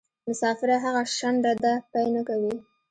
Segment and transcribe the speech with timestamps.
[0.27, 2.55] مسافره هغه شڼډه ده پۍ نکوي.